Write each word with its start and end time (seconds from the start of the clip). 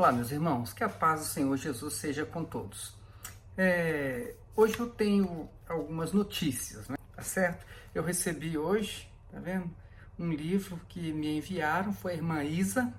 Olá, 0.00 0.12
meus 0.12 0.30
irmãos, 0.32 0.72
que 0.72 0.82
a 0.82 0.88
paz 0.88 1.20
do 1.20 1.26
Senhor 1.26 1.54
Jesus 1.58 1.92
seja 1.92 2.24
com 2.24 2.42
todos. 2.42 2.94
É, 3.54 4.34
hoje 4.56 4.80
eu 4.80 4.88
tenho 4.88 5.46
algumas 5.68 6.10
notícias, 6.14 6.88
né? 6.88 6.96
Tá 7.14 7.20
certo? 7.20 7.66
Eu 7.94 8.02
recebi 8.02 8.56
hoje, 8.56 9.12
tá 9.30 9.38
vendo? 9.38 9.70
Um 10.18 10.32
livro 10.32 10.80
que 10.88 11.12
me 11.12 11.36
enviaram, 11.36 11.92
foi 11.92 12.12
a 12.12 12.14
irmã 12.14 12.42
Isa. 12.42 12.90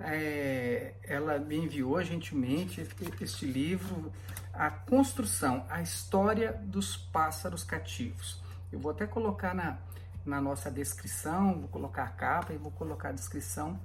É, 0.00 0.94
ela 1.02 1.38
me 1.38 1.58
enviou 1.58 2.02
gentilmente 2.02 2.80
este 3.20 3.44
livro, 3.44 4.10
A 4.54 4.70
Construção, 4.70 5.66
a 5.68 5.82
História 5.82 6.54
dos 6.54 6.96
Pássaros 6.96 7.64
Cativos. 7.64 8.40
Eu 8.72 8.78
vou 8.78 8.92
até 8.92 9.06
colocar 9.06 9.54
na, 9.54 9.76
na 10.24 10.40
nossa 10.40 10.70
descrição, 10.70 11.60
vou 11.60 11.68
colocar 11.68 12.04
a 12.04 12.08
capa 12.08 12.54
e 12.54 12.56
vou 12.56 12.72
colocar 12.72 13.10
a 13.10 13.12
descrição 13.12 13.78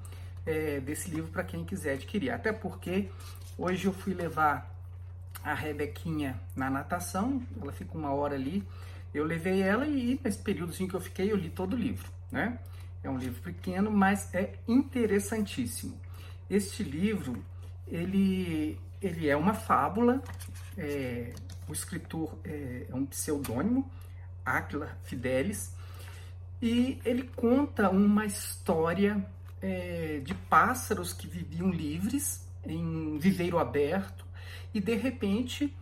é, 0.49 0.80
desse 0.80 1.12
livro 1.12 1.31
para 1.31 1.44
quem 1.44 1.63
quiser 1.63 1.94
adquirir. 1.94 2.31
Até 2.31 2.52
porque 2.52 3.08
hoje 3.55 3.85
eu 3.85 3.94
fui 3.94 4.16
levar 4.16 4.75
a 5.44 5.53
Rebequinha 5.53 6.41
na 6.55 6.70
natação, 6.72 7.41
ela 7.62 7.72
fica 7.72 7.95
uma 7.95 8.12
hora 8.12 8.34
ali. 8.34 8.67
Eu 9.13 9.25
levei 9.25 9.62
ela 9.62 9.85
e 9.85 10.20
nesse 10.23 10.39
períodozinho 10.39 10.89
que 10.89 10.95
eu 10.95 11.02
fiquei, 11.02 11.31
eu 11.31 11.38
li 11.38 11.49
todo 11.49 11.73
o 11.73 11.77
livro, 11.77 12.12
né? 12.31 12.59
É 13.03 13.09
um 13.09 13.17
livro 13.17 13.41
pequeno, 13.41 13.91
mas 13.91 14.34
é 14.34 14.55
interessantíssimo. 14.67 15.98
Este 16.50 16.84
livro, 16.84 17.44
ele, 17.88 18.77
ele 19.02 19.30
é 19.30 19.38
uma 19.38 19.53
fábula, 19.53 20.22
é, 20.77 21.31
o 21.67 21.73
escritor 21.73 22.38
é, 22.44 22.88
é 22.89 22.95
um 22.95 23.05
pseudônimo, 23.05 23.89
Aquila 24.44 24.97
Fidelis, 25.03 25.73
e 26.61 27.00
ele 27.05 27.23
conta 27.36 27.89
uma 27.89 28.25
história 28.25 29.25
é, 29.61 30.21
de 30.23 30.33
pássaros 30.33 31.13
que 31.13 31.27
viviam 31.27 31.69
livres 31.69 32.47
em 32.65 33.17
viveiro 33.17 33.57
aberto 33.57 34.25
e 34.73 34.79
de 34.79 34.95
repente, 34.95 35.75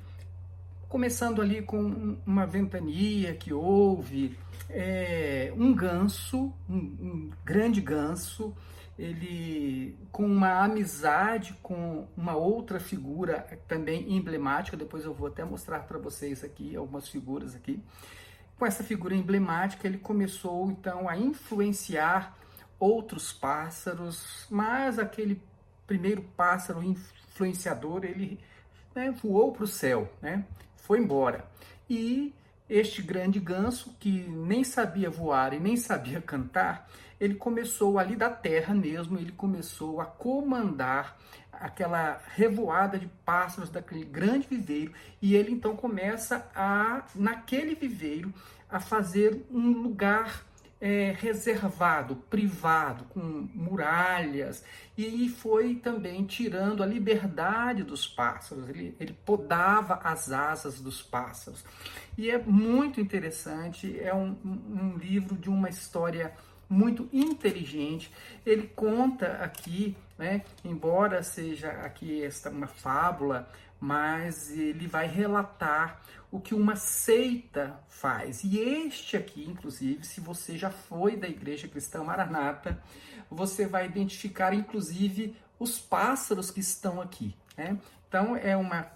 começando 0.87 1.41
ali 1.41 1.61
com 1.61 2.17
uma 2.25 2.45
ventania 2.45 3.33
que 3.33 3.53
houve, 3.53 4.37
é, 4.69 5.51
um 5.55 5.73
ganso, 5.73 6.53
um, 6.69 6.75
um 6.75 7.31
grande 7.43 7.81
ganso, 7.81 8.55
ele 8.97 9.95
com 10.11 10.25
uma 10.25 10.63
amizade 10.63 11.55
com 11.61 12.07
uma 12.17 12.35
outra 12.35 12.79
figura 12.79 13.45
também 13.67 14.11
emblemática, 14.11 14.75
depois 14.75 15.05
eu 15.05 15.13
vou 15.13 15.27
até 15.27 15.43
mostrar 15.43 15.81
para 15.81 15.99
vocês 15.99 16.43
aqui 16.43 16.75
algumas 16.75 17.07
figuras 17.07 17.55
aqui. 17.55 17.79
Com 18.57 18.65
essa 18.65 18.83
figura 18.83 19.13
emblemática, 19.13 19.87
ele 19.87 19.99
começou 19.99 20.71
então 20.71 21.07
a 21.07 21.15
influenciar 21.15 22.35
outros 22.79 23.33
pássaros, 23.33 24.45
mas 24.49 24.99
aquele 24.99 25.41
primeiro 25.85 26.21
pássaro 26.35 26.83
influenciador, 26.83 28.03
ele 28.03 28.39
né, 28.93 29.11
voou 29.11 29.51
para 29.51 29.63
o 29.63 29.67
céu, 29.67 30.11
né, 30.21 30.45
foi 30.75 30.99
embora. 30.99 31.45
E 31.89 32.33
este 32.69 33.01
grande 33.01 33.39
ganso, 33.39 33.95
que 33.99 34.23
nem 34.27 34.63
sabia 34.63 35.09
voar 35.09 35.53
e 35.53 35.59
nem 35.59 35.77
sabia 35.77 36.21
cantar, 36.21 36.89
ele 37.19 37.35
começou 37.35 37.97
ali 37.97 38.15
da 38.15 38.29
terra 38.29 38.73
mesmo, 38.73 39.17
ele 39.17 39.31
começou 39.31 40.01
a 40.01 40.05
comandar 40.05 41.17
aquela 41.51 42.21
revoada 42.35 42.99
de 42.99 43.07
pássaros 43.25 43.69
daquele 43.69 44.05
grande 44.05 44.47
viveiro 44.47 44.93
e 45.21 45.35
ele 45.35 45.51
então 45.51 45.75
começa 45.75 46.47
a 46.53 47.03
naquele 47.15 47.73
viveiro 47.73 48.31
a 48.69 48.79
fazer 48.79 49.45
um 49.49 49.71
lugar 49.71 50.45
é, 50.79 51.15
reservado, 51.19 52.15
privado, 52.29 53.05
com 53.05 53.19
muralhas, 53.53 54.63
e 54.97 55.29
foi 55.29 55.75
também 55.75 56.25
tirando 56.25 56.81
a 56.81 56.85
liberdade 56.85 57.83
dos 57.83 58.07
pássaros, 58.07 58.67
ele, 58.69 58.95
ele 58.99 59.13
podava 59.25 59.95
as 60.03 60.31
asas 60.31 60.79
dos 60.79 61.01
pássaros. 61.01 61.63
E 62.17 62.31
é 62.31 62.37
muito 62.37 62.99
interessante, 62.99 63.99
é 63.99 64.13
um, 64.13 64.35
um 64.43 64.97
livro 64.97 65.35
de 65.35 65.49
uma 65.49 65.69
história 65.69 66.33
muito 66.69 67.07
inteligente. 67.13 68.11
Ele 68.45 68.67
conta 68.75 69.33
aqui, 69.41 69.95
né, 70.17 70.43
embora 70.63 71.21
seja 71.23 71.69
aqui 71.69 72.23
esta 72.23 72.49
uma 72.49 72.67
fábula, 72.67 73.49
mas 73.79 74.51
ele 74.51 74.87
vai 74.87 75.07
relatar 75.07 76.01
o 76.31 76.39
que 76.39 76.53
uma 76.55 76.75
seita 76.75 77.79
faz. 77.87 78.43
E 78.43 78.59
este 78.59 79.15
aqui, 79.15 79.45
inclusive, 79.47 80.05
se 80.05 80.19
você 80.19 80.57
já 80.57 80.69
foi 80.69 81.15
da 81.15 81.27
Igreja 81.27 81.67
Cristã 81.67 82.03
Maranata, 82.03 82.81
você 83.29 83.65
vai 83.65 83.85
identificar, 83.85 84.53
inclusive, 84.53 85.35
os 85.59 85.79
pássaros 85.79 86.51
que 86.51 86.59
estão 86.59 87.01
aqui. 87.01 87.35
Né? 87.55 87.77
Então, 88.07 88.35
é 88.35 88.57
uma, 88.57 88.91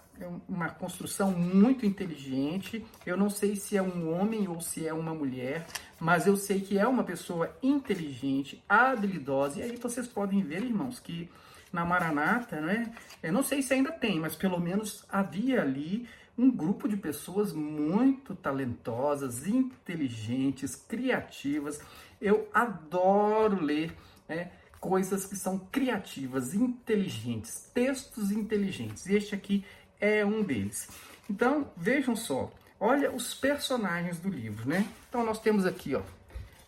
uma 0.48 0.68
construção 0.68 1.30
muito 1.32 1.86
inteligente. 1.86 2.84
Eu 3.04 3.16
não 3.16 3.30
sei 3.30 3.56
se 3.56 3.76
é 3.76 3.82
um 3.82 4.12
homem 4.12 4.48
ou 4.48 4.60
se 4.60 4.86
é 4.86 4.92
uma 4.92 5.14
mulher, 5.14 5.66
mas 6.00 6.26
eu 6.26 6.36
sei 6.36 6.60
que 6.60 6.78
é 6.78 6.86
uma 6.86 7.04
pessoa 7.04 7.56
inteligente, 7.62 8.62
habilidosa. 8.68 9.60
E 9.60 9.62
aí 9.62 9.76
vocês 9.76 10.06
podem 10.06 10.42
ver, 10.42 10.62
irmãos, 10.62 10.98
que 10.98 11.30
na 11.72 11.84
Maranata, 11.84 12.60
né? 12.60 12.92
Eu 13.22 13.32
não 13.32 13.42
sei 13.42 13.62
se 13.62 13.72
ainda 13.72 13.90
tem, 13.90 14.20
mas 14.20 14.36
pelo 14.36 14.60
menos 14.60 15.04
havia 15.08 15.62
ali 15.62 16.06
um 16.36 16.50
grupo 16.50 16.88
de 16.88 16.96
pessoas 16.96 17.52
muito 17.52 18.34
talentosas, 18.34 19.46
inteligentes, 19.46 20.74
criativas. 20.76 21.80
Eu 22.20 22.48
adoro 22.52 23.62
ler 23.62 23.94
né, 24.28 24.50
coisas 24.80 25.24
que 25.24 25.36
são 25.36 25.58
criativas, 25.70 26.54
inteligentes, 26.54 27.70
textos 27.72 28.30
inteligentes. 28.30 29.06
E 29.06 29.14
este 29.14 29.34
aqui 29.34 29.64
é 30.02 30.26
um 30.26 30.42
deles. 30.42 30.88
Então, 31.30 31.70
vejam 31.76 32.16
só, 32.16 32.52
olha 32.78 33.12
os 33.12 33.32
personagens 33.32 34.18
do 34.18 34.28
livro, 34.28 34.68
né? 34.68 34.84
Então, 35.08 35.24
nós 35.24 35.38
temos 35.38 35.64
aqui, 35.64 35.94
ó, 35.94 36.02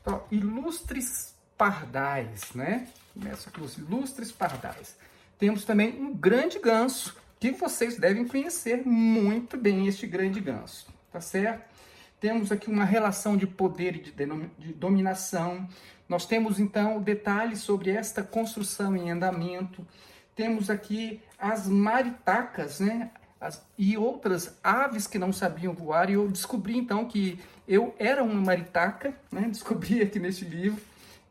ó 0.06 0.20
ilustres 0.30 1.34
pardais, 1.58 2.52
né? 2.54 2.86
Começa 3.12 3.50
com 3.50 3.62
os 3.62 3.76
ilustres 3.76 4.30
pardais. 4.30 4.96
Temos 5.36 5.64
também 5.64 6.00
um 6.00 6.14
grande 6.14 6.60
ganso, 6.60 7.16
que 7.40 7.50
vocês 7.50 7.98
devem 7.98 8.26
conhecer 8.26 8.86
muito 8.86 9.56
bem 9.56 9.88
este 9.88 10.06
grande 10.06 10.40
ganso, 10.40 10.86
tá 11.12 11.20
certo? 11.20 11.74
Temos 12.20 12.50
aqui 12.52 12.70
uma 12.70 12.84
relação 12.84 13.36
de 13.36 13.46
poder 13.46 13.96
e 13.96 14.00
de, 14.00 14.12
de 14.58 14.72
dominação. 14.72 15.68
Nós 16.08 16.24
temos 16.24 16.58
então 16.58 17.02
detalhes 17.02 17.58
sobre 17.58 17.90
esta 17.90 18.22
construção 18.22 18.96
em 18.96 19.10
andamento. 19.10 19.86
Temos 20.34 20.70
aqui 20.70 21.20
as 21.38 21.66
maritacas, 21.66 22.80
né? 22.80 23.10
As, 23.44 23.62
e 23.76 23.96
outras 23.96 24.56
aves 24.64 25.06
que 25.06 25.18
não 25.18 25.32
sabiam 25.32 25.74
voar. 25.74 26.08
E 26.08 26.14
eu 26.14 26.26
descobri 26.28 26.78
então 26.78 27.04
que 27.04 27.38
eu 27.68 27.94
era 27.98 28.24
uma 28.24 28.40
maritaca, 28.40 29.14
né? 29.30 29.42
Descobri 29.52 30.00
aqui 30.00 30.18
neste 30.18 30.44
livro. 30.44 30.80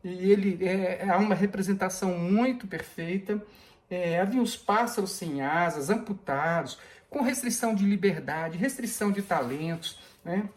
E 0.04 0.30
ele 0.30 0.64
é, 0.64 1.06
é 1.08 1.16
uma 1.16 1.34
representação 1.34 2.16
muito 2.16 2.66
perfeita. 2.68 3.42
É, 3.90 4.20
havia 4.20 4.40
os 4.40 4.56
pássaros 4.56 5.10
sem 5.10 5.42
asas, 5.42 5.90
amputados, 5.90 6.78
com 7.10 7.20
restrição 7.20 7.74
de 7.74 7.84
liberdade, 7.84 8.58
restrição 8.58 9.10
de 9.10 9.22
talentos, 9.22 9.98
né? 10.24 10.48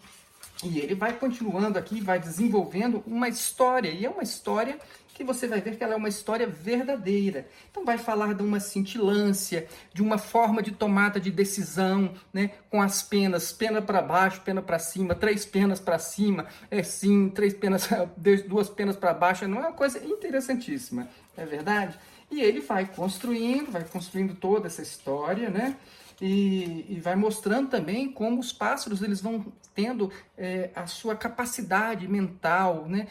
E 0.64 0.80
ele 0.80 0.96
vai 0.96 1.14
continuando 1.14 1.78
aqui, 1.78 2.02
vai 2.02 2.20
desenvolvendo 2.20 3.04
uma 3.06 3.30
história, 3.30 3.90
e 3.90 4.06
é 4.06 4.10
uma 4.10 4.24
história 4.24 4.80
que 5.18 5.24
você 5.24 5.48
vai 5.48 5.60
ver 5.60 5.76
que 5.76 5.84
ela 5.84 5.94
é 5.94 5.98
uma 5.98 6.08
história 6.08 6.46
verdadeira. 6.46 7.48
Então 7.72 7.84
vai 7.84 7.98
falar 7.98 8.36
de 8.36 8.44
uma 8.44 8.60
cintilância, 8.60 9.68
de 9.92 10.04
uma 10.04 10.20
forma 10.20 10.62
de 10.62 10.70
tomada 10.70 11.20
de 11.20 11.32
decisão, 11.32 12.14
né, 12.32 12.52
com 12.70 12.80
as 12.80 13.02
penas, 13.02 13.52
pena 13.52 13.82
para 13.82 14.00
baixo, 14.00 14.42
pena 14.42 14.62
para 14.62 14.78
cima, 14.78 15.16
três 15.16 15.44
penas 15.44 15.80
para 15.80 15.98
cima, 15.98 16.46
é 16.70 16.84
sim, 16.84 17.30
três 17.30 17.56
penas, 17.56 17.90
duas 18.48 18.70
penas 18.70 18.96
para 18.96 19.12
baixo, 19.12 19.48
não 19.48 19.58
é 19.58 19.62
uma 19.62 19.74
coisa 19.74 19.98
interessantíssima, 20.06 21.10
é 21.36 21.46
verdade? 21.48 21.98
E 22.30 22.40
ele 22.40 22.60
vai 22.60 22.86
construindo, 22.86 23.72
vai 23.72 23.86
construindo 23.86 24.36
toda 24.36 24.68
essa 24.68 24.84
história, 24.84 25.50
né? 25.50 25.76
E, 26.20 26.86
e, 26.90 27.00
vai 27.00 27.16
mostrando 27.16 27.70
também 27.70 28.12
como 28.12 28.40
os 28.40 28.52
pássaros 28.52 29.04
eles 29.04 29.22
vão 29.22 29.46
tendo 29.76 30.12
é, 30.36 30.72
a 30.74 30.88
sua 30.88 31.16
capacidade 31.16 32.08
mental, 32.08 32.88
né? 32.88 33.08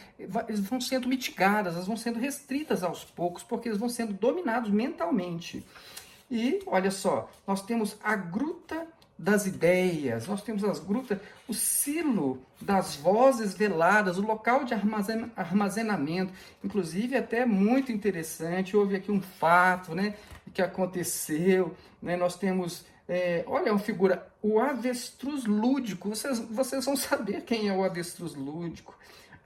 eles 0.49 0.58
vão 0.61 0.81
sendo 0.81 1.06
mitigadas, 1.06 1.75
elas 1.75 1.87
vão 1.87 1.97
sendo 1.97 2.19
restritas 2.19 2.82
aos 2.82 3.05
poucos, 3.05 3.44
porque 3.44 3.69
eles 3.69 3.79
vão 3.79 3.88
sendo 3.88 4.12
dominados 4.12 4.70
mentalmente. 4.70 5.64
E 6.29 6.61
olha 6.67 6.91
só, 6.91 7.31
nós 7.47 7.62
temos 7.62 7.97
a 8.03 8.17
gruta 8.17 8.88
das 9.19 9.47
ideias, 9.47 10.27
nós 10.27 10.43
temos 10.43 10.63
as 10.63 10.79
grutas, 10.79 11.19
o 11.49 11.55
silo 11.55 12.39
das 12.61 12.97
vozes 12.97 13.55
veladas, 13.55 14.19
o 14.19 14.23
local 14.23 14.65
de 14.65 14.75
armazenamento, 14.75 16.33
inclusive 16.63 17.17
até 17.17 17.47
muito 17.47 17.91
interessante, 17.91 18.77
houve 18.77 18.95
aqui 18.97 19.11
um 19.11 19.23
fato, 19.23 19.95
né, 19.95 20.15
que 20.53 20.61
aconteceu, 20.61 21.75
né, 22.03 22.15
nós 22.15 22.37
temos, 22.37 22.85
é, 23.09 23.43
olha 23.47 23.73
uma 23.73 23.79
figura, 23.79 24.27
o 24.43 24.61
avestruz 24.61 25.47
lúdico, 25.47 26.11
vocês, 26.11 26.39
vocês 26.39 26.85
vão 26.85 26.97
saber 26.97 27.43
quem 27.43 27.69
é 27.69 27.73
o 27.73 27.85
avestruz 27.85 28.35
lúdico, 28.35 28.95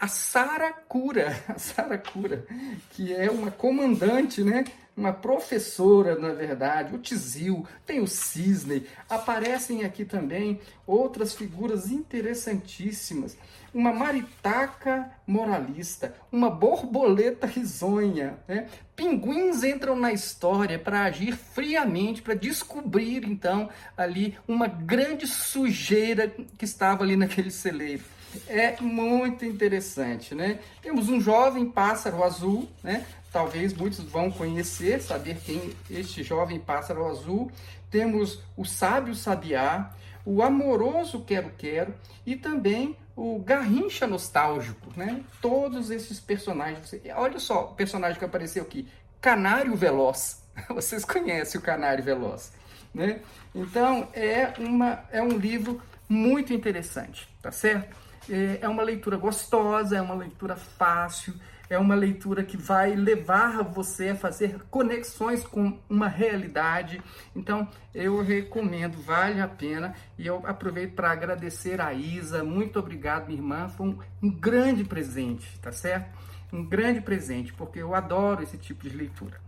a 0.00 0.08
Saracura, 0.08 1.36
a 1.46 1.58
Saracura, 1.58 2.44
que 2.90 3.14
é 3.14 3.30
uma 3.30 3.52
comandante, 3.52 4.42
né, 4.42 4.64
uma 5.00 5.14
professora, 5.14 6.14
na 6.14 6.34
verdade, 6.34 6.94
o 6.94 6.98
Tizil, 6.98 7.66
tem 7.86 8.00
o 8.00 8.06
Cisne, 8.06 8.86
aparecem 9.08 9.82
aqui 9.82 10.04
também 10.04 10.60
outras 10.86 11.34
figuras 11.34 11.90
interessantíssimas. 11.90 13.36
Uma 13.72 13.92
maritaca 13.92 15.10
moralista, 15.26 16.14
uma 16.30 16.50
borboleta 16.50 17.46
risonha. 17.46 18.38
Né? 18.46 18.68
Pinguins 18.94 19.64
entram 19.64 19.96
na 19.96 20.12
história 20.12 20.78
para 20.78 21.04
agir 21.04 21.34
friamente, 21.34 22.20
para 22.20 22.34
descobrir 22.34 23.24
então 23.24 23.70
ali 23.96 24.36
uma 24.46 24.66
grande 24.66 25.26
sujeira 25.26 26.30
que 26.58 26.64
estava 26.66 27.04
ali 27.04 27.16
naquele 27.16 27.50
celeiro. 27.50 28.04
É 28.46 28.80
muito 28.80 29.44
interessante, 29.44 30.34
né? 30.34 30.60
Temos 30.82 31.08
um 31.08 31.20
jovem 31.20 31.70
pássaro 31.70 32.22
azul, 32.22 32.68
né? 32.82 33.04
Talvez 33.32 33.72
muitos 33.72 34.00
vão 34.04 34.30
conhecer, 34.30 35.00
saber 35.00 35.38
quem 35.44 35.74
este 35.90 36.22
jovem 36.22 36.58
pássaro 36.58 37.06
azul. 37.06 37.50
Temos 37.90 38.40
o 38.56 38.64
sábio 38.64 39.14
sabiá, 39.14 39.92
o 40.24 40.42
amoroso 40.42 41.20
quero-quero 41.20 41.94
e 42.24 42.36
também 42.36 42.96
o 43.16 43.38
garrincha 43.40 44.06
nostálgico, 44.06 44.92
né? 44.96 45.22
Todos 45.40 45.90
esses 45.90 46.20
personagens. 46.20 46.94
Olha 47.16 47.38
só 47.38 47.64
o 47.64 47.74
personagem 47.74 48.18
que 48.18 48.24
apareceu 48.24 48.62
aqui, 48.62 48.88
Canário 49.20 49.76
Veloz. 49.76 50.42
Vocês 50.70 51.04
conhecem 51.04 51.60
o 51.60 51.62
Canário 51.62 52.02
Veloz, 52.02 52.52
né? 52.94 53.20
Então 53.54 54.08
é 54.12 54.52
uma 54.58 55.04
é 55.10 55.22
um 55.22 55.36
livro 55.36 55.82
muito 56.08 56.52
interessante, 56.52 57.28
tá 57.42 57.52
certo? 57.52 57.96
É, 58.30 58.60
é 58.62 58.68
uma 58.68 58.82
leitura 58.82 59.16
gostosa, 59.16 59.96
é 59.96 60.00
uma 60.00 60.14
leitura 60.14 60.54
fácil, 60.54 61.34
é 61.70 61.78
uma 61.78 61.94
leitura 61.94 62.42
que 62.44 62.56
vai 62.56 62.96
levar 62.96 63.62
você 63.62 64.10
a 64.10 64.16
fazer 64.16 64.60
conexões 64.70 65.44
com 65.44 65.78
uma 65.88 66.08
realidade. 66.08 67.00
Então, 67.34 67.68
eu 67.94 68.20
recomendo, 68.22 69.00
vale 69.02 69.40
a 69.40 69.46
pena. 69.46 69.94
E 70.18 70.26
eu 70.26 70.42
aproveito 70.44 70.94
para 70.94 71.12
agradecer 71.12 71.80
a 71.80 71.92
Isa. 71.92 72.42
Muito 72.42 72.78
obrigado, 72.78 73.26
minha 73.26 73.38
irmã. 73.38 73.68
Foi 73.68 73.86
um, 73.86 73.98
um 74.20 74.30
grande 74.30 74.82
presente, 74.82 75.58
tá 75.60 75.70
certo? 75.70 76.10
Um 76.52 76.64
grande 76.64 77.00
presente, 77.00 77.52
porque 77.52 77.78
eu 77.78 77.94
adoro 77.94 78.42
esse 78.42 78.58
tipo 78.58 78.88
de 78.88 78.96
leitura. 78.96 79.40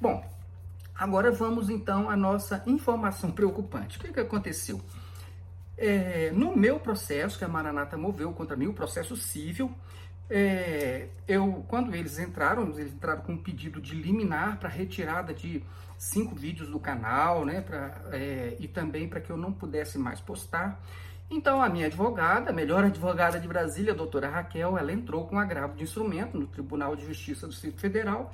Bom, 0.00 0.24
agora 0.94 1.30
vamos 1.30 1.68
então 1.68 2.08
à 2.08 2.16
nossa 2.16 2.62
informação 2.66 3.30
preocupante. 3.30 3.98
O 3.98 4.00
que, 4.00 4.12
que 4.12 4.20
aconteceu? 4.20 4.80
É, 5.76 6.30
no 6.32 6.56
meu 6.56 6.80
processo, 6.80 7.38
que 7.38 7.44
a 7.44 7.48
Maranata 7.48 7.96
moveu 7.96 8.32
contra 8.32 8.56
mim, 8.56 8.66
o 8.66 8.72
processo 8.72 9.16
civil, 9.16 9.70
é, 10.28 11.08
eu, 11.28 11.64
quando 11.68 11.94
eles 11.94 12.18
entraram, 12.18 12.70
eles 12.70 12.92
entraram 12.92 13.22
com 13.22 13.32
um 13.32 13.42
pedido 13.42 13.80
de 13.80 13.94
liminar 13.94 14.58
para 14.58 14.68
retirada 14.68 15.32
de 15.32 15.62
cinco 15.98 16.34
vídeos 16.34 16.68
do 16.68 16.80
canal, 16.80 17.44
né, 17.44 17.60
pra, 17.60 18.02
é, 18.12 18.56
e 18.58 18.66
também 18.66 19.08
para 19.08 19.20
que 19.20 19.30
eu 19.30 19.36
não 19.36 19.52
pudesse 19.52 19.98
mais 19.98 20.20
postar. 20.20 20.80
Então, 21.30 21.60
a 21.60 21.68
minha 21.68 21.86
advogada, 21.86 22.50
a 22.50 22.52
melhor 22.52 22.84
advogada 22.84 23.38
de 23.40 23.48
Brasília, 23.48 23.92
a 23.92 23.96
doutora 23.96 24.28
Raquel, 24.28 24.78
ela 24.78 24.92
entrou 24.92 25.26
com 25.26 25.38
agravo 25.38 25.76
de 25.76 25.82
instrumento 25.82 26.38
no 26.38 26.46
Tribunal 26.46 26.94
de 26.94 27.04
Justiça 27.04 27.46
do 27.46 27.52
Distrito 27.52 27.80
Federal 27.80 28.32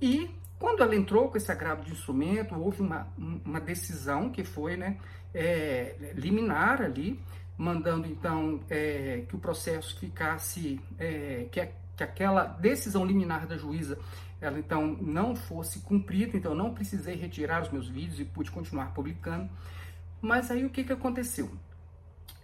e 0.00 0.30
quando 0.64 0.82
ela 0.82 0.96
entrou 0.96 1.28
com 1.28 1.36
esse 1.36 1.52
agravo 1.52 1.84
de 1.84 1.92
instrumento, 1.92 2.54
houve 2.54 2.80
uma, 2.80 3.06
uma 3.18 3.60
decisão 3.60 4.30
que 4.30 4.42
foi 4.42 4.78
né, 4.78 4.96
é, 5.34 6.12
liminar 6.14 6.80
ali, 6.80 7.20
mandando 7.56 8.08
então 8.08 8.60
é, 8.70 9.24
que 9.28 9.36
o 9.36 9.38
processo 9.38 10.00
ficasse, 10.00 10.80
é, 10.98 11.46
que, 11.52 11.60
a, 11.60 11.68
que 11.94 12.02
aquela 12.02 12.44
decisão 12.44 13.04
liminar 13.04 13.46
da 13.46 13.58
juíza, 13.58 13.98
ela 14.40 14.58
então 14.58 14.96
não 15.00 15.36
fosse 15.36 15.80
cumprida, 15.80 16.34
então 16.34 16.52
eu 16.52 16.58
não 16.58 16.72
precisei 16.72 17.14
retirar 17.14 17.62
os 17.62 17.70
meus 17.70 17.86
vídeos 17.86 18.18
e 18.18 18.24
pude 18.24 18.50
continuar 18.50 18.94
publicando. 18.94 19.50
Mas 20.20 20.50
aí 20.50 20.64
o 20.64 20.70
que, 20.70 20.82
que 20.82 20.92
aconteceu? 20.94 21.52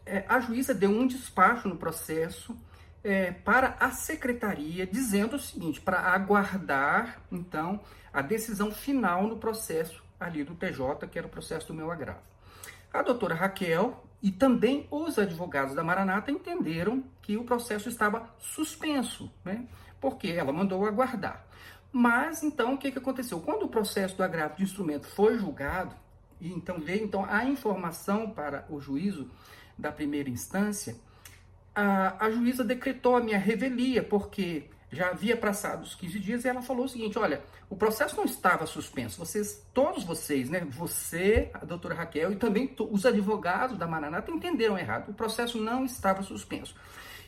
É, 0.05 0.25
a 0.29 0.41
juíza 0.41 0.75
deu 0.75 0.91
um 0.91 1.07
despacho 1.07 1.69
no 1.69 1.77
processo 1.77 2.55
é, 3.03 3.33
para 3.33 3.77
a 3.81 3.91
secretaria, 3.91 4.87
dizendo 4.87 5.37
o 5.37 5.39
seguinte, 5.39 5.81
para 5.81 5.99
aguardar 6.01 7.21
então 7.31 7.81
a 8.13 8.23
decisão 8.23 8.71
final 8.71 9.27
no 9.27 9.39
processo 9.39 10.03
ali 10.19 10.45
do 10.45 10.55
TJ, 10.55 11.09
que 11.11 11.19
era 11.19 11.27
o 11.27 11.31
processo 11.31 11.69
do 11.69 11.75
meu 11.75 11.91
agravo. 11.91 12.21
A 12.93 13.03
doutora 13.03 13.35
Raquel 13.35 14.05
e 14.23 14.31
também 14.31 14.87
os 14.91 15.19
advogados 15.19 15.75
da 15.75 15.83
Maranata 15.83 16.31
entenderam 16.31 17.03
que 17.23 17.37
o 17.37 17.45
processo 17.45 17.89
estava 17.89 18.29
suspenso, 18.39 19.33
né? 19.45 19.67
porque 20.01 20.29
ela 20.29 20.53
mandou 20.53 20.85
aguardar. 20.85 21.47
Mas 21.93 22.43
então 22.43 22.75
o 22.75 22.79
que, 22.79 22.93
que 22.93 22.99
aconteceu? 22.99 23.41
Quando 23.41 23.65
o 23.65 23.69
processo 23.69 24.17
do 24.17 24.23
agravo 24.23 24.57
de 24.57 24.63
instrumento 24.63 25.07
foi 25.07 25.39
julgado, 25.39 25.95
e 26.41 26.53
então 26.53 26.79
veio 26.79 27.05
então 27.05 27.25
a 27.29 27.45
informação 27.45 28.31
para 28.31 28.65
o 28.69 28.81
juízo 28.81 29.31
da 29.77 29.91
primeira 29.91 30.29
instância, 30.29 30.97
a, 31.75 32.27
a 32.27 32.31
juíza 32.31 32.65
decretou 32.65 33.17
a 33.17 33.21
minha 33.21 33.39
revelia, 33.39 34.03
porque 34.03 34.65
já 34.93 35.11
havia 35.11 35.37
passado 35.37 35.83
os 35.83 35.95
15 35.95 36.19
dias 36.19 36.45
e 36.45 36.49
ela 36.49 36.63
falou 36.63 36.85
o 36.85 36.89
seguinte: 36.89 37.19
olha, 37.19 37.43
o 37.69 37.77
processo 37.77 38.17
não 38.17 38.25
estava 38.25 38.67
suspenso. 38.67 39.19
Vocês, 39.19 39.65
todos 39.73 40.03
vocês, 40.05 40.51
né? 40.51 40.67
Você, 40.71 41.51
a 41.55 41.65
doutora 41.65 41.95
Raquel 41.95 42.33
e 42.33 42.37
também 42.37 42.75
os 42.79 43.07
advogados 43.07 43.79
da 43.79 43.87
Maranata 43.87 44.31
entenderam 44.31 44.79
errado. 44.79 45.11
O 45.11 45.15
processo 45.15 45.61
não 45.61 45.85
estava 45.85 46.23
suspenso. 46.23 46.75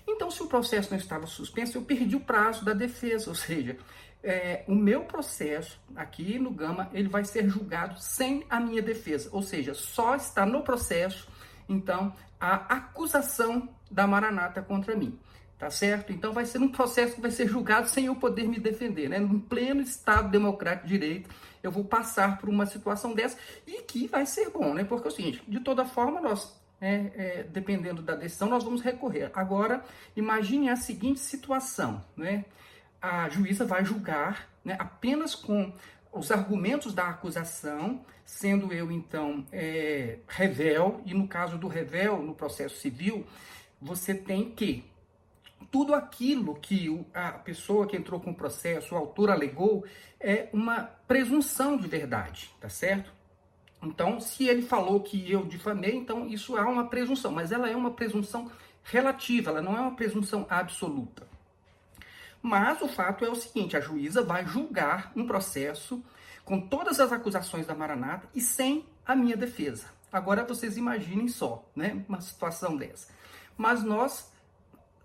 Então, 0.07 0.31
se 0.31 0.43
o 0.43 0.49
processo 0.49 0.91
não 0.91 0.99
estava 0.99 1.27
suspenso, 1.27 1.79
eu 1.79 1.83
perdi 1.83 2.17
o 2.17 2.21
prazo 2.21 2.65
da 2.65 2.73
defesa, 2.73 3.31
ou 3.31 3.37
seja, 3.37 3.77
é, 4.23 4.65
o 4.67 4.75
meu 4.75 5.05
processo 5.05 5.81
aqui 5.95 6.41
no 6.41 6.51
Gama 6.51 6.91
ele 6.93 7.09
vai 7.09 7.25
ser 7.25 7.49
julgado 7.49 8.01
sem 8.01 8.45
a 8.51 8.59
minha 8.59 8.83
defesa, 8.83 9.29
ou 9.33 9.43
seja, 9.43 9.75
só 9.75 10.17
está 10.17 10.45
no 10.45 10.63
processo, 10.63 11.29
então, 11.69 12.13
a 12.41 12.55
acusação 12.77 13.69
da 13.93 14.07
Maranata 14.07 14.63
contra 14.63 14.97
mim. 14.97 15.19
Tá 15.59 15.71
certo? 15.71 16.13
Então 16.13 16.33
vai 16.33 16.45
ser 16.45 16.59
um 16.59 16.69
processo 16.69 17.15
que 17.15 17.21
vai 17.21 17.31
ser 17.31 17.47
julgado 17.47 17.89
sem 17.89 18.07
eu 18.07 18.17
poder 18.17 18.49
me 18.49 18.59
defender, 18.59 19.09
né? 19.09 19.21
No 19.21 19.41
pleno 19.41 19.81
Estado 19.81 20.29
democrático 20.29 20.89
de 20.89 20.99
direito, 20.99 21.31
eu 21.63 21.71
vou 21.71 21.85
passar 21.85 22.39
por 22.39 22.49
uma 22.49 22.67
situação 22.67 23.15
dessa 23.15 23.39
e 23.65 23.81
que 23.83 24.09
vai 24.09 24.27
ser 24.27 24.51
bom, 24.51 24.75
né? 24.75 24.83
Porque 24.83 25.07
é 25.07 25.11
o 25.11 25.15
seguinte, 25.15 25.41
de 25.47 25.61
toda 25.61 25.85
forma, 25.85 26.21
nós, 26.21 26.61
é, 26.81 26.95
é, 27.15 27.43
dependendo 27.45 28.03
da 28.03 28.17
decisão, 28.17 28.49
nós 28.49 28.65
vamos 28.65 28.83
recorrer. 28.83 29.31
Agora, 29.35 29.85
imagine 30.17 30.69
a 30.69 30.75
seguinte 30.75 31.21
situação, 31.21 32.05
né? 32.17 32.45
A 33.01 33.29
juíza 33.29 33.65
vai 33.65 33.85
julgar 33.85 34.49
né, 34.65 34.77
apenas 34.81 35.37
com 35.37 35.73
os 36.13 36.31
argumentos 36.31 36.93
da 36.93 37.09
acusação, 37.09 38.05
sendo 38.25 38.73
eu, 38.73 38.93
então, 38.93 39.47
é, 39.51 40.19
revel, 40.29 41.01
e 41.07 41.15
no 41.15 41.27
caso 41.27 41.57
do 41.57 41.69
revel, 41.69 42.23
no 42.23 42.35
processo 42.35 42.77
civil, 42.77 43.27
você 43.83 44.15
tem 44.15 44.51
que 44.51 44.85
tudo 45.71 45.95
aquilo 45.95 46.55
que 46.57 47.05
a 47.15 47.33
pessoa 47.33 47.87
que 47.87 47.97
entrou 47.97 48.21
com 48.21 48.31
o 48.31 48.35
processo, 48.35 48.95
o 48.95 48.99
autor 48.99 49.31
alegou, 49.31 49.85
é 50.21 50.49
uma 50.53 50.83
presunção 51.07 51.77
de 51.77 51.89
verdade, 51.89 52.55
tá 52.61 52.69
certo? 52.69 53.13
Então, 53.83 54.21
se 54.21 54.47
ele 54.47 54.63
falou 54.63 55.01
que 55.01 55.31
eu 55.31 55.45
difamei, 55.45 55.97
então 55.97 56.27
isso 56.27 56.57
é 56.57 56.63
uma 56.63 56.89
presunção, 56.89 57.33
mas 57.33 57.51
ela 57.51 57.69
é 57.69 57.75
uma 57.75 57.91
presunção 57.91 58.51
relativa, 58.85 59.51
ela 59.51 59.63
não 59.63 59.77
é 59.77 59.81
uma 59.81 59.97
presunção 59.97 60.47
absoluta. 60.49 61.27
Mas 62.41 62.83
o 62.83 62.89
fato 62.89 63.25
é 63.25 63.31
o 63.31 63.35
seguinte: 63.35 63.77
a 63.77 63.81
juíza 63.81 64.23
vai 64.23 64.47
julgar 64.47 65.13
um 65.17 65.27
processo 65.27 66.05
com 66.45 66.61
todas 66.61 67.01
as 67.01 67.13
acusações 67.13 67.67
da 67.67 67.75
Maranata 67.75 68.29
e 68.35 68.41
sem 68.41 68.85
a 69.07 69.17
minha 69.17 69.37
defesa. 69.37 69.87
Agora 70.13 70.45
vocês 70.45 70.77
imaginem 70.77 71.29
só, 71.29 71.65
né, 71.75 72.05
uma 72.09 72.21
situação 72.21 72.77
dessa. 72.77 73.13
Mas 73.63 73.85
nós 73.85 74.29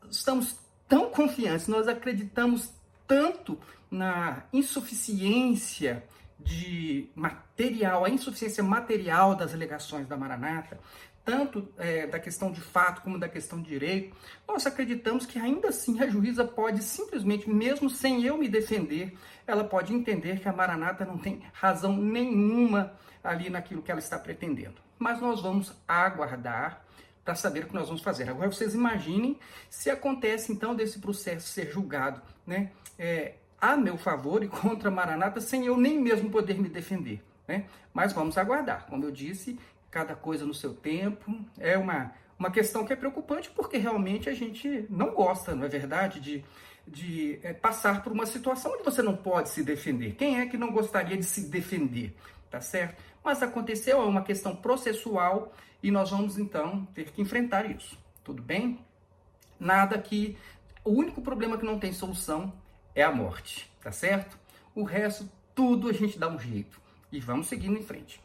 estamos 0.09 0.57
tão 0.89 1.11
confiantes, 1.11 1.67
nós 1.67 1.87
acreditamos 1.87 2.73
tanto 3.07 3.59
na 3.89 4.45
insuficiência 4.51 6.03
de 6.39 7.07
material, 7.13 8.03
a 8.03 8.09
insuficiência 8.09 8.63
material 8.63 9.35
das 9.35 9.53
alegações 9.53 10.07
da 10.07 10.17
Maranata, 10.17 10.79
tanto 11.23 11.71
é, 11.77 12.07
da 12.07 12.19
questão 12.19 12.51
de 12.51 12.59
fato 12.59 13.03
como 13.03 13.19
da 13.19 13.29
questão 13.29 13.61
de 13.61 13.69
direito, 13.69 14.17
nós 14.47 14.65
acreditamos 14.65 15.27
que 15.27 15.37
ainda 15.37 15.67
assim 15.67 16.01
a 16.01 16.07
juíza 16.07 16.43
pode 16.43 16.81
simplesmente, 16.81 17.47
mesmo 17.47 17.91
sem 17.91 18.23
eu 18.23 18.39
me 18.39 18.49
defender, 18.49 19.15
ela 19.45 19.65
pode 19.65 19.93
entender 19.93 20.39
que 20.39 20.49
a 20.49 20.53
Maranata 20.53 21.05
não 21.05 21.19
tem 21.19 21.43
razão 21.53 21.95
nenhuma 21.95 22.91
ali 23.23 23.51
naquilo 23.51 23.83
que 23.83 23.91
ela 23.91 23.99
está 23.99 24.17
pretendendo. 24.17 24.81
Mas 24.97 25.21
nós 25.21 25.43
vamos 25.43 25.75
aguardar 25.87 26.87
para 27.27 27.35
saber 27.35 27.65
o 27.65 27.67
que 27.67 27.73
nós 27.73 27.87
vamos 27.87 28.01
fazer. 28.01 28.29
Agora 28.29 28.49
vocês 28.49 28.73
imaginem 28.73 29.37
se 29.69 29.89
acontece 29.89 30.53
então 30.53 30.73
desse 30.73 30.97
processo 30.99 31.49
ser 31.49 31.69
julgado, 31.69 32.21
né, 32.45 32.71
é, 32.97 33.33
a 33.59 33.75
meu 33.75 33.97
favor 33.97 34.41
e 34.45 34.47
contra 34.47 34.89
Maranata 34.89 35.41
sem 35.41 35.65
eu 35.65 35.75
nem 35.75 35.99
mesmo 35.99 36.29
poder 36.29 36.57
me 36.57 36.69
defender, 36.69 37.21
né? 37.45 37.65
Mas 37.93 38.13
vamos 38.13 38.37
aguardar. 38.37 38.85
Como 38.85 39.03
eu 39.03 39.11
disse, 39.11 39.59
cada 39.91 40.15
coisa 40.15 40.45
no 40.45 40.53
seu 40.53 40.73
tempo. 40.73 41.37
É 41.59 41.77
uma 41.77 42.13
uma 42.39 42.49
questão 42.51 42.85
que 42.85 42.93
é 42.93 42.95
preocupante 42.95 43.49
porque 43.49 43.77
realmente 43.77 44.29
a 44.29 44.33
gente 44.33 44.85
não 44.89 45.11
gosta, 45.13 45.53
não 45.53 45.65
é 45.65 45.67
verdade, 45.67 46.21
de 46.21 46.45
de 46.87 47.41
é, 47.43 47.51
passar 47.51 48.03
por 48.03 48.13
uma 48.13 48.25
situação 48.25 48.71
onde 48.71 48.83
você 48.83 49.01
não 49.01 49.17
pode 49.17 49.49
se 49.49 49.63
defender. 49.63 50.15
Quem 50.15 50.39
é 50.39 50.45
que 50.45 50.55
não 50.55 50.71
gostaria 50.71 51.17
de 51.17 51.25
se 51.25 51.49
defender? 51.49 52.15
Tá 52.49 52.61
certo? 52.61 53.03
Mas 53.27 53.43
aconteceu, 53.43 54.01
é 54.01 54.05
uma 54.05 54.23
questão 54.23 54.55
processual 54.55 55.51
e 55.83 55.91
nós 55.91 56.11
vamos 56.11 56.37
então 56.37 56.85
ter 56.93 57.11
que 57.11 57.21
enfrentar 57.21 57.69
isso. 57.69 57.99
Tudo 58.23 58.41
bem? 58.41 58.79
Nada 59.59 59.97
que. 59.97 60.37
O 60.81 60.91
único 60.91 61.21
problema 61.21 61.57
que 61.57 61.65
não 61.65 61.77
tem 61.77 61.91
solução 61.91 62.53
é 62.95 63.03
a 63.03 63.11
morte, 63.11 63.69
tá 63.83 63.91
certo? 63.91 64.39
O 64.73 64.83
resto, 64.83 65.29
tudo 65.53 65.89
a 65.89 65.91
gente 65.91 66.17
dá 66.17 66.29
um 66.29 66.39
jeito. 66.39 66.79
E 67.11 67.19
vamos 67.19 67.47
seguindo 67.47 67.77
em 67.77 67.83
frente. 67.83 68.21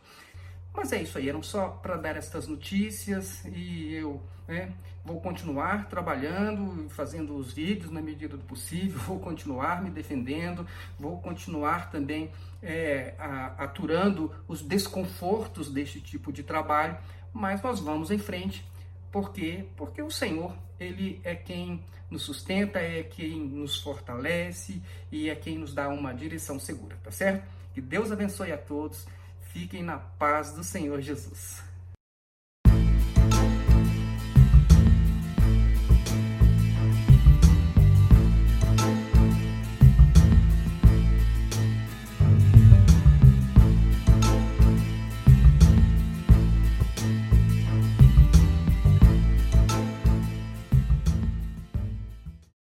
Mas 0.73 0.93
é 0.93 1.03
isso 1.03 1.19
aí, 1.19 1.29
eram 1.29 1.43
só 1.43 1.71
para 1.71 1.97
dar 1.97 2.17
estas 2.17 2.47
notícias 2.47 3.45
e 3.47 3.93
eu 3.93 4.23
né, 4.47 4.73
vou 5.05 5.21
continuar 5.21 5.89
trabalhando, 5.89 6.89
fazendo 6.91 7.37
os 7.37 7.53
vídeos 7.53 7.91
na 7.91 8.01
medida 8.01 8.37
do 8.37 8.45
possível, 8.45 8.99
vou 9.01 9.19
continuar 9.19 9.83
me 9.83 9.91
defendendo, 9.91 10.67
vou 10.99 11.21
continuar 11.21 11.91
também 11.91 12.31
é, 12.63 13.15
aturando 13.59 14.33
os 14.47 14.63
desconfortos 14.63 15.71
deste 15.71 16.01
tipo 16.01 16.33
de 16.33 16.43
trabalho, 16.43 16.97
mas 17.33 17.63
nós 17.63 17.81
vamos 17.81 18.11
em 18.11 18.19
frente. 18.19 18.65
Por 19.11 19.33
quê? 19.33 19.67
Porque 19.77 20.01
o 20.01 20.11
Senhor, 20.11 20.57
Ele 20.79 21.21
é 21.25 21.35
quem 21.35 21.83
nos 22.11 22.23
sustenta, 22.23 22.79
é 22.79 23.03
quem 23.03 23.41
nos 23.41 23.81
fortalece 23.81 24.83
e 25.11 25.29
é 25.29 25.35
quem 25.35 25.59
nos 25.59 25.75
dá 25.75 25.89
uma 25.89 26.15
direção 26.15 26.59
segura, 26.59 26.97
tá 27.03 27.11
certo? 27.11 27.47
Que 27.75 27.81
Deus 27.81 28.13
abençoe 28.13 28.53
a 28.53 28.59
todos 28.59 29.07
Fiquem 29.53 29.83
na 29.83 29.99
paz 29.99 30.55
do 30.55 30.65
Senhor 30.65 30.99
Jesus. 31.03 31.63